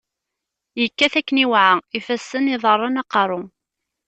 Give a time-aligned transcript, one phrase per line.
[0.81, 3.41] yekkat akken iweɛa, ifassen, iḍaren, aqeṛṛu.